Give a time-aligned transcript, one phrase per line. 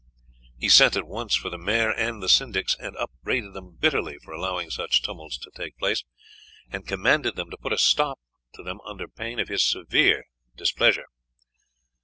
[0.57, 4.71] He sent at once for the Maire and syndics, and upbraided them bitterly for allowing
[4.71, 6.03] such tumults to take place,
[6.71, 8.17] and commanded them to put a stop
[8.55, 10.23] to them under pain of his severe
[10.55, 11.05] displeasure.